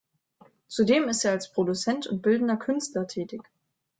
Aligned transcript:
Zudem 0.67 1.09
ist 1.09 1.25
er 1.25 1.31
als 1.33 1.51
Produzent 1.51 2.07
und 2.07 2.23
bildender 2.23 2.57
Künstler 2.57 3.05
tätig. 3.05 3.39